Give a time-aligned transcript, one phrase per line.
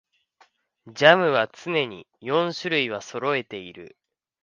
[0.87, 3.95] ジャムは常に四種類はそろえている